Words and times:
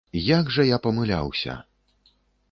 Як 0.27 0.47
жа 0.55 0.63
я 0.69 0.79
памыляўся! 0.85 1.59